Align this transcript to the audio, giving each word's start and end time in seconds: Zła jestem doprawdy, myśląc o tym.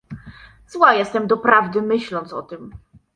Zła 0.67 0.93
jestem 0.93 1.27
doprawdy, 1.27 1.81
myśląc 1.81 2.33
o 2.33 2.41
tym. 2.41 2.71